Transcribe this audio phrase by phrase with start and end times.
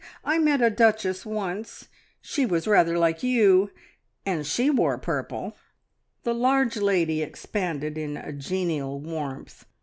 [0.25, 1.87] I met a duchess once
[2.21, 3.69] she was rather like you
[4.25, 5.55] and she wore purple!"
[6.23, 9.63] The large lady expanded in a genial warmth.